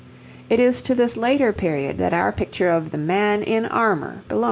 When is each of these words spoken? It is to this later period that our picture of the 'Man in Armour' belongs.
It 0.49 0.59
is 0.59 0.81
to 0.81 0.95
this 0.95 1.15
later 1.15 1.53
period 1.53 1.99
that 1.99 2.11
our 2.11 2.31
picture 2.31 2.71
of 2.71 2.89
the 2.89 2.97
'Man 2.97 3.43
in 3.43 3.67
Armour' 3.67 4.23
belongs. 4.29 4.39